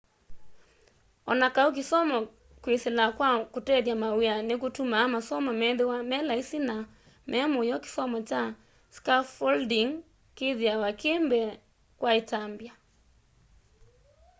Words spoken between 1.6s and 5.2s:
kisomo kwisila kwa kutethya mawia nikutumaa